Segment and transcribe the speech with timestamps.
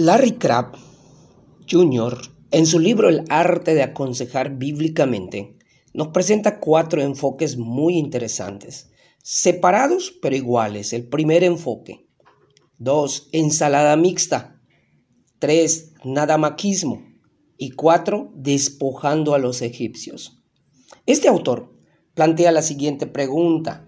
[0.00, 0.76] Larry Crabb
[1.68, 2.20] Jr.,
[2.52, 5.58] en su libro El arte de aconsejar bíblicamente,
[5.92, 8.92] nos presenta cuatro enfoques muy interesantes,
[9.24, 10.92] separados pero iguales.
[10.92, 12.06] El primer enfoque.
[12.78, 14.62] Dos, ensalada mixta.
[15.40, 17.02] Tres, nadamaquismo.
[17.56, 20.38] Y cuatro, despojando a los egipcios.
[21.06, 21.76] Este autor
[22.14, 23.84] plantea la siguiente pregunta.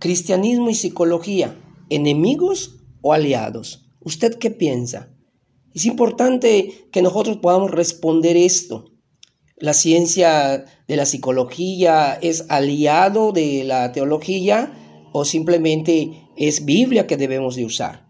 [0.00, 1.56] ¿Cristianismo y psicología,
[1.90, 3.88] enemigos o aliados?
[4.00, 5.13] ¿Usted qué piensa?
[5.74, 8.92] Es importante que nosotros podamos responder esto.
[9.56, 14.72] La ciencia de la psicología es aliado de la teología
[15.12, 18.06] o simplemente es Biblia que debemos de usar.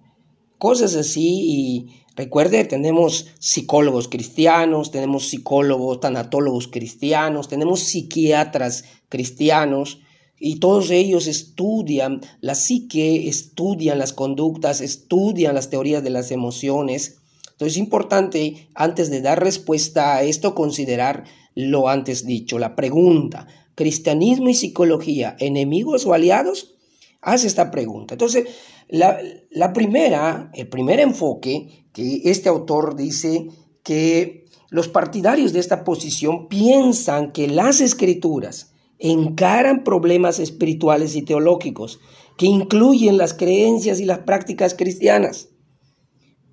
[0.58, 10.00] Cosas así y recuerde, tenemos psicólogos cristianos, tenemos psicólogos, tanatólogos cristianos, tenemos psiquiatras cristianos
[10.38, 17.22] y todos ellos estudian la psique, estudian las conductas, estudian las teorías de las emociones
[17.54, 21.22] entonces es importante, antes de dar respuesta a esto, considerar
[21.54, 26.74] lo antes dicho, la pregunta, ¿cristianismo y psicología, enemigos o aliados?
[27.20, 28.14] Haz esta pregunta.
[28.14, 28.48] Entonces,
[28.88, 29.20] la,
[29.50, 33.46] la primera, el primer enfoque que este autor dice
[33.84, 42.00] que los partidarios de esta posición piensan que las escrituras encaran problemas espirituales y teológicos
[42.36, 45.50] que incluyen las creencias y las prácticas cristianas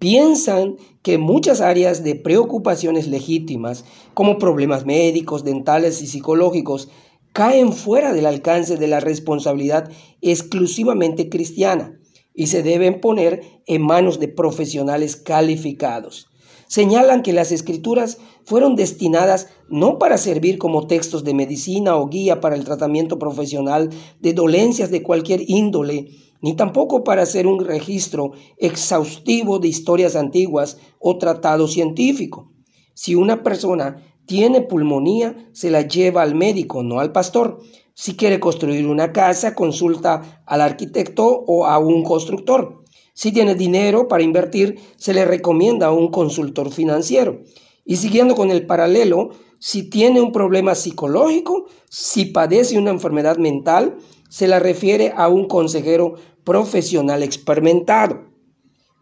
[0.02, 3.86] piensan que muchas áreas de preocupaciones legítimas,
[4.16, 6.90] como problemas médicos, dentales y psicológicos,
[7.34, 9.92] caen fuera del alcance de la responsabilidad
[10.22, 12.00] exclusivamente cristiana
[12.34, 16.30] y se deben poner en manos de profesionales calificados.
[16.68, 22.42] Señalan que las escrituras fueron destinadas no para servir como textos de medicina o guía
[22.42, 26.08] para el tratamiento profesional de dolencias de cualquier índole,
[26.42, 32.52] ni tampoco para hacer un registro exhaustivo de historias antiguas o tratado científico.
[32.94, 37.60] Si una persona tiene pulmonía, se la lleva al médico, no al pastor.
[37.94, 42.84] Si quiere construir una casa, consulta al arquitecto o a un constructor.
[43.14, 47.42] Si tiene dinero para invertir, se le recomienda a un consultor financiero.
[47.84, 53.98] Y siguiendo con el paralelo, si tiene un problema psicológico, si padece una enfermedad mental,
[54.32, 56.16] se la refiere a un consejero
[56.46, 58.32] profesional experimentado.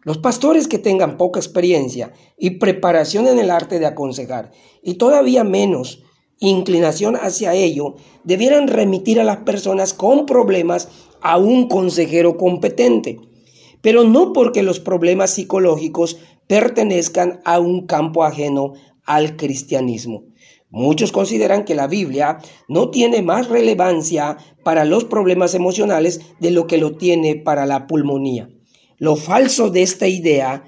[0.01, 4.50] Los pastores que tengan poca experiencia y preparación en el arte de aconsejar
[4.81, 6.03] y todavía menos
[6.39, 10.88] inclinación hacia ello, debieran remitir a las personas con problemas
[11.22, 13.19] a un consejero competente,
[13.81, 18.73] pero no porque los problemas psicológicos pertenezcan a un campo ajeno
[19.03, 20.23] al cristianismo.
[20.72, 22.38] Muchos consideran que la Biblia
[22.68, 27.88] no tiene más relevancia para los problemas emocionales de lo que lo tiene para la
[27.88, 28.50] pulmonía.
[28.97, 30.63] Lo falso de esta idea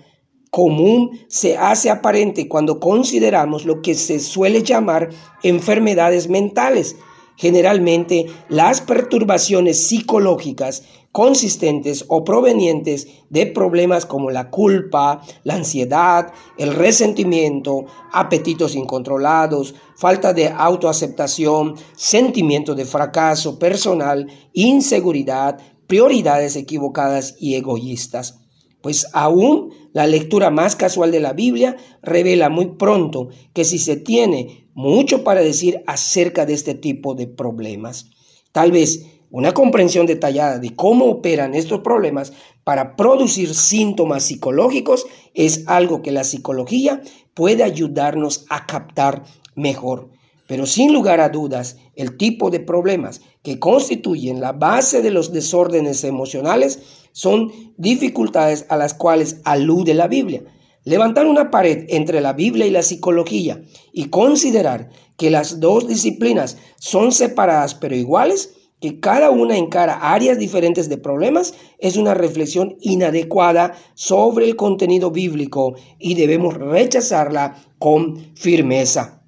[0.50, 5.10] común se hace aparente cuando consideramos lo que se suele llamar
[5.44, 6.96] enfermedades mentales,
[7.38, 16.74] generalmente las perturbaciones psicológicas consistentes o provenientes de problemas como la culpa, la ansiedad, el
[16.74, 28.40] resentimiento, apetitos incontrolados, falta de autoaceptación, sentimiento de fracaso personal, inseguridad, prioridades equivocadas y egoístas.
[28.82, 33.98] Pues aún la lectura más casual de la Biblia revela muy pronto que si se
[33.98, 38.08] tiene mucho para decir acerca de este tipo de problemas,
[38.54, 42.34] tal vez una comprensión detallada de cómo operan estos problemas
[42.66, 47.02] para producir síntomas psicológicos es algo que la psicología
[47.34, 49.24] puede ayudarnos a captar
[49.56, 50.10] mejor.
[50.48, 55.32] Pero sin lugar a dudas, el tipo de problemas que constituyen la base de los
[55.32, 56.80] desórdenes emocionales
[57.14, 60.44] son dificultades a las cuales alude la Biblia.
[60.84, 63.62] Levantar una pared entre la Biblia y la psicología
[63.94, 70.40] y considerar que las dos disciplinas son separadas pero iguales que cada una encara áreas
[70.40, 78.36] diferentes de problemas es una reflexión inadecuada sobre el contenido bíblico y debemos rechazarla con
[78.36, 79.22] firmeza.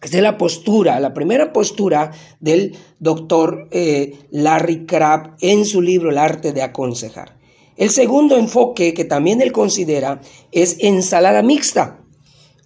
[0.00, 6.10] Esta es la postura, la primera postura del doctor eh, Larry Crabb en su libro
[6.10, 7.36] El arte de aconsejar.
[7.76, 10.20] El segundo enfoque que también él considera
[10.52, 12.03] es ensalada mixta.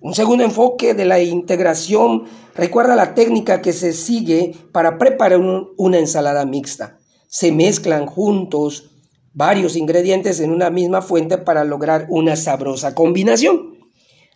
[0.00, 2.24] Un segundo enfoque de la integración
[2.54, 5.40] recuerda la técnica que se sigue para preparar
[5.76, 6.98] una ensalada mixta.
[7.26, 8.90] Se mezclan juntos
[9.32, 13.76] varios ingredientes en una misma fuente para lograr una sabrosa combinación.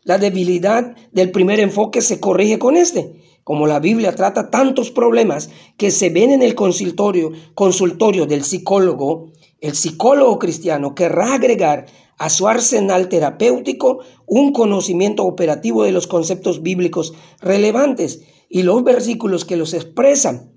[0.03, 3.21] La debilidad del primer enfoque se corrige con este.
[3.45, 9.31] Como la Biblia trata tantos problemas que se ven en el consultorio, consultorio del psicólogo,
[9.61, 11.87] el psicólogo cristiano querrá agregar
[12.23, 19.45] a su arsenal terapéutico un conocimiento operativo de los conceptos bíblicos relevantes y los versículos
[19.45, 20.53] que los expresan.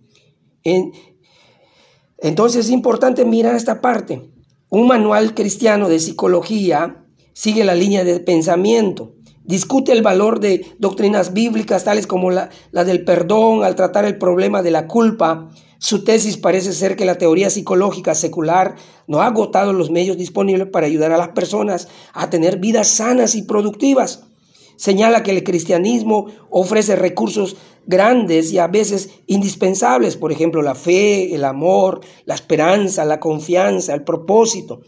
[2.19, 4.31] entonces es importante mirar esta parte.
[4.69, 7.03] Un manual cristiano de psicología
[7.33, 9.15] sigue la línea de pensamiento
[9.45, 14.63] Discute el valor de doctrinas bíblicas tales como la, del perdón al tratar el problema
[14.63, 15.49] de la culpa.
[15.77, 18.75] Su tesis parece ser que la teoría psicológica secular
[19.07, 23.35] no ha agotado los medios disponibles para ayudar a las personas a tener vidas sanas
[23.35, 24.23] y productivas.
[24.77, 27.55] Señala que el cristianismo ofrece recursos
[27.85, 33.93] grandes y a veces indispensables, por ejemplo, la fe, el amor, la esperanza, la confianza,
[33.93, 34.81] el propósito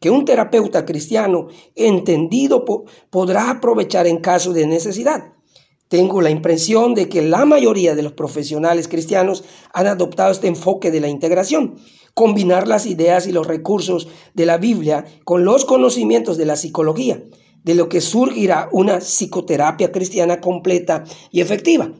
[0.00, 2.64] que un terapeuta cristiano entendido
[3.10, 5.33] podrá aprovechar en caso de necesidad.
[5.88, 10.90] Tengo la impresión de que la mayoría de los profesionales cristianos han adoptado este enfoque
[10.90, 11.76] de la integración,
[12.14, 17.22] combinar las ideas y los recursos de la Biblia con los conocimientos de la psicología,
[17.64, 21.92] de lo que surgirá una psicoterapia cristiana completa y efectiva.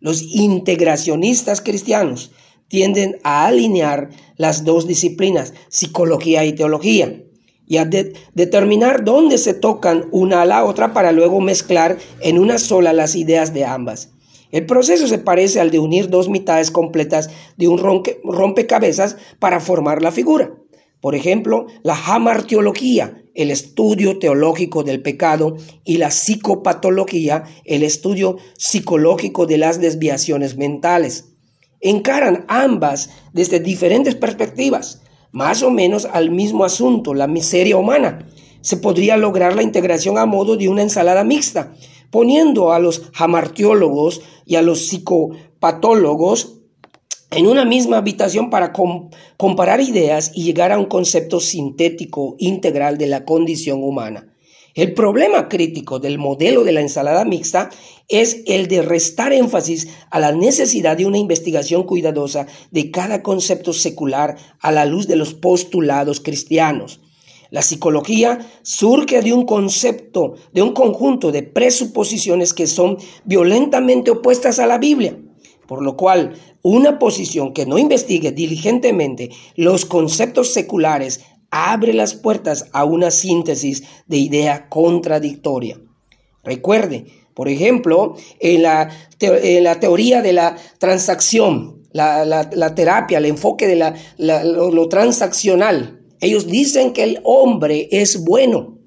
[0.00, 2.32] Los integracionistas cristianos
[2.68, 7.24] tienden a alinear las dos disciplinas, psicología y teología
[7.70, 12.58] y a determinar dónde se tocan una a la otra para luego mezclar en una
[12.58, 14.10] sola las ideas de ambas.
[14.50, 17.78] El proceso se parece al de unir dos mitades completas de un
[18.24, 20.52] rompecabezas para formar la figura.
[21.00, 29.46] Por ejemplo, la hamartiología, el estudio teológico del pecado, y la psicopatología, el estudio psicológico
[29.46, 31.36] de las desviaciones mentales.
[31.80, 38.26] Encaran ambas desde diferentes perspectivas, más o menos al mismo asunto, la miseria humana.
[38.60, 41.74] Se podría lograr la integración a modo de una ensalada mixta,
[42.10, 46.56] poniendo a los jamartiólogos y a los psicopatólogos
[47.30, 48.72] en una misma habitación para
[49.36, 54.34] comparar ideas y llegar a un concepto sintético integral de la condición humana.
[54.74, 57.70] El problema crítico del modelo de la ensalada mixta
[58.08, 63.72] es el de restar énfasis a la necesidad de una investigación cuidadosa de cada concepto
[63.72, 67.00] secular a la luz de los postulados cristianos.
[67.50, 74.60] La psicología surge de un concepto, de un conjunto de presuposiciones que son violentamente opuestas
[74.60, 75.18] a la Biblia,
[75.66, 82.66] por lo cual una posición que no investigue diligentemente los conceptos seculares abre las puertas
[82.72, 85.80] a una síntesis de idea contradictoria.
[86.44, 93.76] Recuerde, por ejemplo, en la, la teoría de la transacción, la, terapia, el enfoque de
[93.76, 98.78] la, lo, lo transaccional, ellos dicen que el hombre es bueno,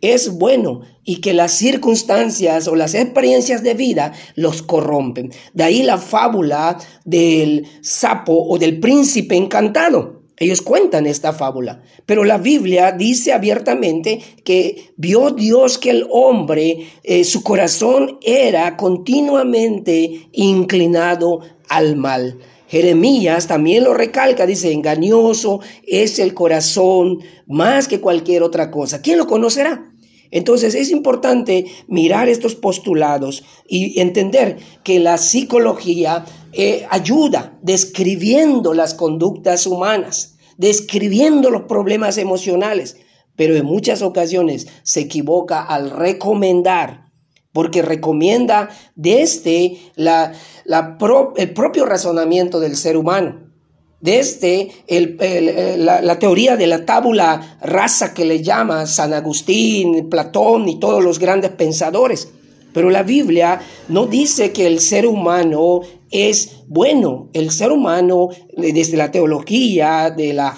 [0.00, 5.30] es bueno y que las circunstancias o las experiencias de vida los corrompen.
[5.54, 10.15] De ahí la fábula del sapo o del príncipe encantado.
[10.38, 16.88] Ellos cuentan esta fábula, pero la Biblia dice abiertamente que vio Dios que el hombre,
[17.04, 22.38] eh, su corazón era continuamente inclinado al mal.
[22.68, 29.00] Jeremías también lo recalca, dice, engañoso es el corazón más que cualquier otra cosa.
[29.00, 29.92] ¿Quién lo conocerá?
[30.30, 38.94] Entonces es importante mirar estos postulados y entender que la psicología eh, ayuda describiendo las
[38.94, 42.96] conductas humanas, describiendo los problemas emocionales,
[43.36, 47.10] pero en muchas ocasiones se equivoca al recomendar,
[47.52, 53.45] porque recomienda desde el propio razonamiento del ser humano
[54.06, 54.70] desde
[55.78, 61.18] la, teoría de la tábula rasa que le llama San Agustín, Platón y todos los
[61.18, 62.28] grandes pensadores.
[62.72, 67.30] Pero la Biblia no dice que el ser humano es bueno.
[67.32, 70.54] El ser humano, desde la teología, de la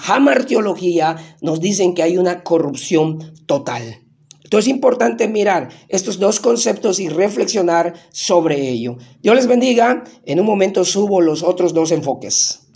[0.47, 4.01] teología, nos dicen que hay una corrupción total.
[4.45, 8.99] Entonces es importante mirar estos dos conceptos y reflexionar sobre ello.
[9.23, 10.05] Dios les bendiga.
[10.27, 12.61] En un momento subo los otros dos enfoques.